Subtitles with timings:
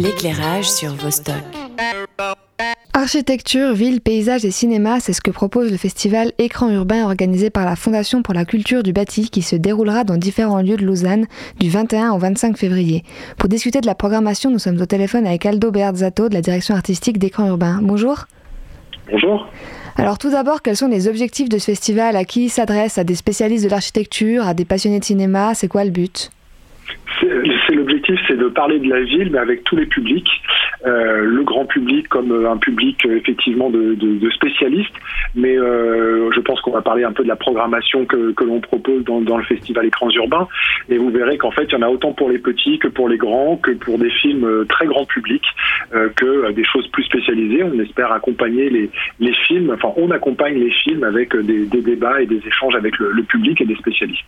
[0.00, 1.34] L'éclairage sur Vostok.
[2.94, 7.64] Architecture, ville, paysage et cinéma, c'est ce que propose le festival Écran urbain organisé par
[7.64, 11.26] la Fondation pour la culture du bâti qui se déroulera dans différents lieux de Lausanne
[11.58, 13.02] du 21 au 25 février.
[13.38, 16.76] Pour discuter de la programmation, nous sommes au téléphone avec Aldo Berzatto de la direction
[16.76, 17.80] artistique d'Écran urbain.
[17.82, 18.26] Bonjour.
[19.10, 19.48] Bonjour.
[19.96, 22.14] Alors tout d'abord, quels sont les objectifs de ce festival?
[22.14, 22.98] À qui il s'adresse?
[22.98, 24.46] À des spécialistes de l'architecture?
[24.46, 25.54] À des passionnés de cinéma?
[25.56, 26.30] C'est quoi le but?
[27.20, 30.28] C'est l'objectif, c'est de parler de la ville, mais avec tous les publics,
[30.86, 33.96] euh, le grand public comme euh, un public euh, effectivement de,
[34.30, 34.94] spécialistes.
[35.34, 39.36] Mais je pense qu'on va parler un peu de la programmation que, l'on propose dans,
[39.36, 40.48] le festival Écrans urbains,
[40.88, 43.08] et vous verrez qu'en fait, il y en a autant pour les petits que pour
[43.08, 45.42] les grands, que pour des films très grand public,
[46.16, 47.62] que des choses plus spécialisées.
[47.62, 48.70] On espère accompagner
[49.18, 53.10] les, films, enfin, on accompagne les films avec des, débats et des échanges avec le,
[53.10, 54.26] le public et des spécialistes.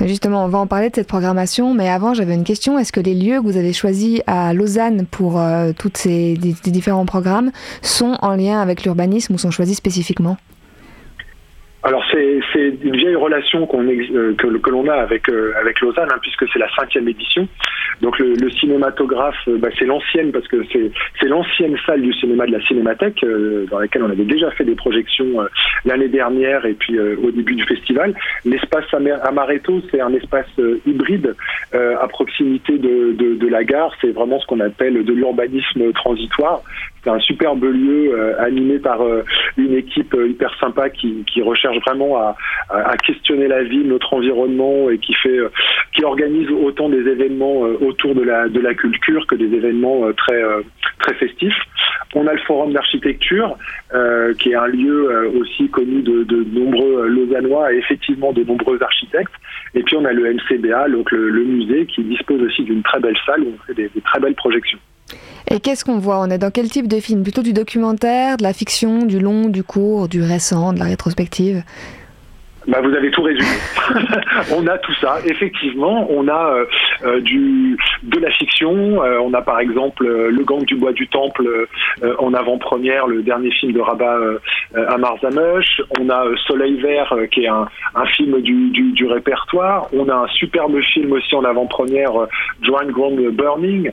[0.00, 2.78] Justement, on va en parler de cette programmation, mais avant, j'avais une question.
[2.78, 7.06] Est-ce que les lieux que vous avez choisis à Lausanne pour euh, tous ces différents
[7.06, 10.36] programmes sont en lien avec l'urbanisme ou sont choisis spécifiquement?
[11.84, 16.18] Alors c'est une vieille relation qu'on euh, que, l'on a avec euh, avec Lausanne hein,
[16.22, 17.48] puisque c'est la cinquième édition.
[18.00, 22.46] Donc le, le cinématographe, euh, bah, c'est l'ancienne parce que c'est l'ancienne salle du cinéma
[22.46, 23.24] de la Cinémathèque
[23.70, 25.46] dans laquelle on avait déjà fait des projections
[25.84, 28.14] l'année dernière et puis au début du festival.
[28.44, 28.84] L'espace
[29.24, 30.46] Amaretto, c'est un espace
[30.86, 31.34] hybride
[31.72, 33.92] à proximité de, de, de la gare.
[34.00, 36.62] C'est vraiment ce qu'on appelle de l'urbanisme transitoire.
[37.02, 39.24] C'est un superbe lieu euh, animé par euh,
[39.56, 42.36] une équipe euh, hyper sympa qui, qui recherche vraiment à,
[42.70, 45.38] à, questionner la ville, notre environnement et qui fait,
[45.94, 50.42] qui organise autant des événements autour de la de la culture que des événements très
[51.00, 51.58] très festifs.
[52.14, 53.56] On a le forum d'architecture
[54.38, 59.32] qui est un lieu aussi connu de, de nombreux Lausannois et effectivement de nombreux architectes.
[59.74, 63.18] Et puis on a le MCBA, donc le, musée, qui dispose aussi d'une très belle
[63.26, 64.78] salle où on fait des très belles projections.
[65.52, 66.18] Et qu'est-ce qu'on voit?
[66.18, 67.22] On est dans quel type de film?
[67.22, 71.62] Plutôt du documentaire, de la fiction, du long, du court, du récent, de la rétrospective?
[72.68, 73.56] Bah, vous avez tout résumé.
[74.56, 75.16] on a tout ça.
[75.24, 76.64] Effectivement, on a euh,
[77.04, 79.02] euh, du de la fiction.
[79.02, 81.66] Euh, on a par exemple Le Gang du Bois du Temple
[82.18, 84.18] en avant-première, le dernier film de Rabat
[84.74, 85.82] à Marzamush.
[86.00, 89.86] On a Soleil Vert, qui est un, un film du, du, du, répertoire.
[89.92, 92.12] On a un superbe film aussi en avant-première,
[92.62, 93.90] Joan Grand Burning,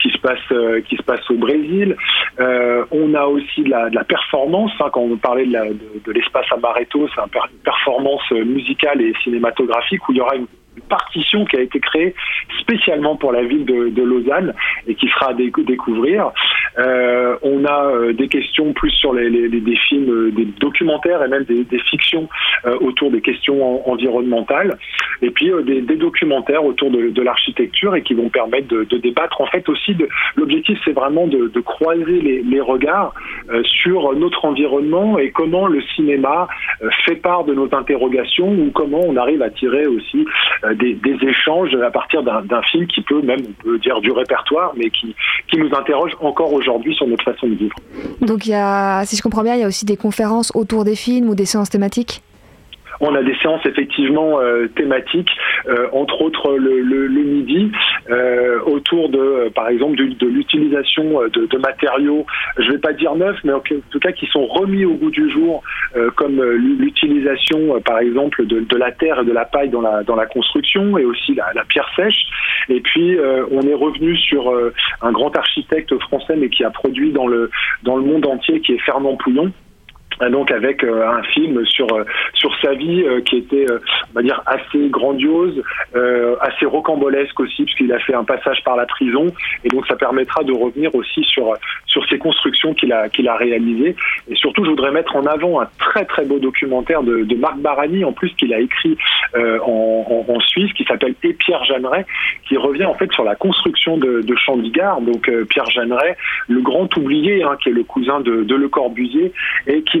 [0.00, 1.96] qui se passe qui se passe au Brésil.
[2.38, 4.72] on a aussi de la, de la performance.
[4.80, 8.07] Hein, quand on parlait de l'espace de, de Amaretto, c'est une performance
[8.44, 10.46] musicale et cinématographique où il y aura une
[10.78, 12.14] partition qui a été créée
[12.60, 14.54] spécialement pour la ville de, Lausanne
[14.86, 16.32] et qui sera à découvrir.
[16.78, 21.28] Euh, on a euh, des questions plus sur les, des films, euh, des documentaires et
[21.28, 22.28] même des, fictions
[22.80, 24.76] autour des questions environnementales
[25.22, 29.40] et puis des, documentaires autour de, l'architecture et qui vont permettre de, débattre.
[29.40, 29.96] En fait aussi,
[30.36, 33.14] l'objectif c'est vraiment de, croiser les, regards
[33.62, 36.48] sur notre environnement et comment le cinéma
[37.06, 40.26] fait part de nos interrogations ou comment on arrive à tirer aussi
[40.74, 44.90] des, échanges à partir d'un film qui peut même, on peut dire, du répertoire, mais
[44.90, 45.14] qui,
[45.50, 47.76] qui nous interroge encore aujourd'hui sur notre façon de vivre.
[48.20, 50.84] Donc, il y a, si je comprends bien, il y a aussi des conférences autour
[50.84, 52.22] des films ou des séances thématiques?
[53.00, 55.30] On a des séances effectivement euh, thématiques,
[55.68, 57.70] euh, entre autres le, le, midi,
[58.10, 62.26] euh, autour de, par exemple, de, l'utilisation de, de, matériaux,
[62.58, 65.10] je ne vais pas dire neufs, mais en tout cas qui sont remis au goût
[65.10, 65.62] du jour,
[66.16, 70.26] comme l'utilisation, par exemple, de, la terre et de la paille dans la, dans la
[70.26, 72.24] construction, et aussi la, la pierre sèche.
[72.68, 73.18] Et puis,
[73.50, 74.52] on est revenu sur
[75.02, 77.50] un grand architecte français, mais qui a produit dans le,
[77.82, 79.52] dans le monde entier, qui est Fernand Pouillon
[80.30, 84.42] donc avec euh, un film sur euh, sur sa vie qui était on va dire
[84.46, 85.62] assez grandiose,
[86.40, 89.26] assez rocambolesque aussi puisqu'il a fait un passage par la prison.
[89.64, 91.54] Et donc ça permettra de revenir aussi sur
[91.86, 93.96] sur ces constructions qu'il a qu'il a réalisées.
[94.28, 98.04] Et surtout je voudrais mettre en avant un très très beau documentaire de, Marc Barani
[98.04, 98.96] en plus qu'il a écrit
[99.36, 102.04] en, en, Suisse qui s'appelle Et Pierre Jeanneret
[102.48, 105.00] qui revient en fait sur la construction de, de Chandigarh.
[105.00, 106.16] Donc Pierre Jeanneret
[106.48, 109.32] le grand oublié hein, qui est le cousin de, de Le Corbusier
[109.66, 110.00] et qui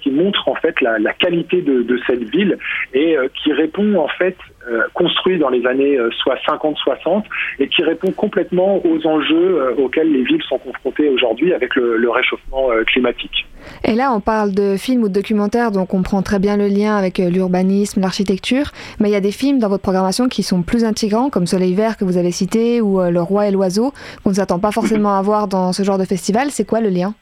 [0.00, 2.58] qui montre en fait la, qualité de, cette ville
[2.92, 4.36] et euh, qui répond en fait
[4.68, 7.22] euh, construit dans les années euh, soit 50-60
[7.58, 12.68] et qui répond complètement aux enjeux auxquels les villes sont confrontées aujourd'hui avec le, réchauffement
[12.86, 13.46] climatique.
[13.82, 16.68] Et là, on parle de films ou de documentaires, donc on prend très bien le
[16.68, 18.66] lien avec l'urbanisme, l'architecture,
[19.00, 21.74] mais il y a des films dans votre programmation qui sont plus intégrants, comme Soleil
[21.74, 23.92] Vert que vous avez cité, ou Le Roi et l'Oiseau,
[24.22, 26.50] qu'on ne s'attend pas forcément à voir dans ce genre de festival.
[26.50, 27.14] C'est quoi le lien?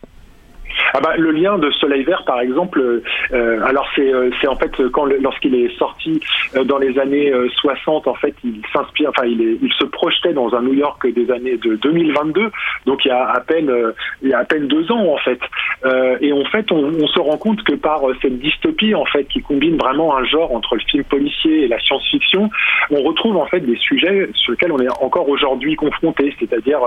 [0.95, 3.03] Ah bah, le lien de Soleil Vert, par exemple,
[3.33, 6.21] euh, alors c'est euh, en fait quand lorsqu'il est sorti
[6.57, 10.33] euh, dans les années 60, en fait, il s'inspire, enfin, il, est, il se projetait
[10.33, 12.51] dans un New York des années de 2022,
[12.87, 13.71] donc il y a à peine
[14.23, 15.41] il y a à peine deux ans en fait.
[16.21, 19.77] et en fait, on, se rend compte que par cette dystopie en fait qui combine
[19.77, 22.51] vraiment un genre entre le film policier et la science-fiction,
[22.91, 26.81] on retrouve en fait des sujets sur lesquels on est encore aujourd'hui confronté, c'est-à-dire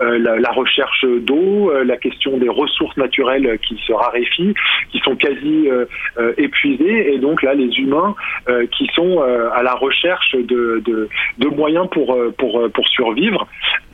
[0.00, 4.54] la, recherche d'eau, la question des ressources naturelles qui se raréfient,
[4.90, 5.86] qui sont quasi euh,
[6.18, 8.14] euh, épuisés, et donc là les humains
[8.48, 11.08] euh, qui sont à la recherche de,
[11.54, 13.46] moyens pour survivre.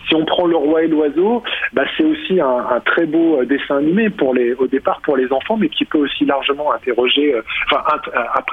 [0.09, 4.11] Si on prend Le Roi et l'Oiseau, bah, c'est aussi un, très beau dessin animé
[4.11, 7.35] pour les, au départ pour les enfants, mais qui peut aussi largement interroger,
[7.67, 7.83] enfin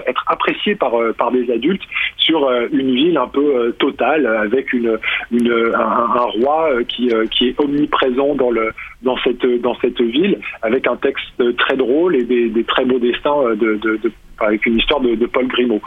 [0.06, 1.84] être apprécié par, par des adultes
[2.18, 4.98] sur une ville un peu totale avec une,
[5.32, 8.72] une un, roi qui, qui est omniprésent dans le
[9.02, 13.38] dans cette dans cette ville avec un texte très drôle et des, très beaux destins
[13.38, 14.00] euh, de,
[14.40, 15.82] avec une histoire de, Paul Grimaud.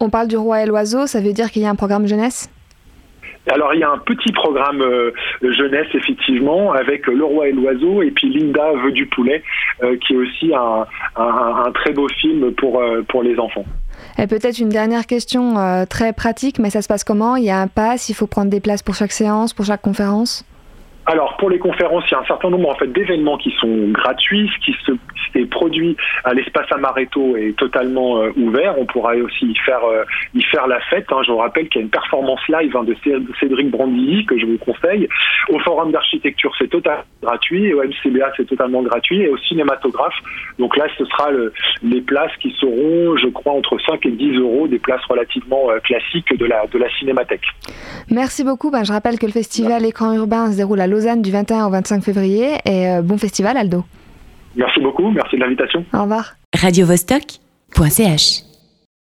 [0.00, 2.50] on parle du roi et l'oiseau, ça veut dire qu'il y a un programme jeunesse?
[3.48, 8.02] Alors il y a un petit programme euh, jeunesse effectivement avec Le Roi et l'Oiseau
[8.02, 9.42] et puis Linda veut du poulet
[9.82, 13.64] euh, qui est aussi un, un, très beau film pour, pour les enfants.
[14.18, 15.54] Et peut-être une dernière question
[15.88, 17.36] très pratique, mais ça se passe comment?
[17.36, 19.82] Il y a un pass, il faut prendre des places pour chaque séance, pour chaque
[19.82, 20.44] conférence?
[21.10, 23.88] Alors pour les conférences, il y a un certain nombre en fait d'événements qui sont
[23.88, 24.92] gratuits, ce qui se
[25.34, 28.74] est produit à l'espace Amaretto est totalement euh, ouvert.
[28.78, 30.04] On pourra aussi y faire euh,
[30.34, 31.06] y faire la fête.
[31.10, 31.22] Hein.
[31.26, 32.96] Je vous rappelle qu'il y a une performance live hein, de
[33.38, 35.08] Cédric Brandilly que je vous conseille.
[35.48, 37.72] Au Forum d'architecture, c'est totalement gratuit.
[37.74, 39.22] Au MCBA, c'est totalement gratuit.
[39.22, 40.14] Et au cinématographe,
[40.58, 41.52] donc là, ce sera le,
[41.82, 45.78] les places qui seront, je crois, entre 5 et 10 euros, des places relativement euh,
[45.80, 47.44] classiques de la de la cinémathèque.
[48.10, 48.70] Merci beaucoup.
[48.70, 51.70] Ben, je rappelle que le festival Écran urbain se déroule à Lausanne du 21 au
[51.70, 52.58] 25 février.
[52.66, 53.84] Et bon festival, Aldo.
[54.54, 55.84] Merci beaucoup, merci de l'invitation.
[55.94, 56.34] Au revoir.
[56.54, 57.38] Radio -Vostok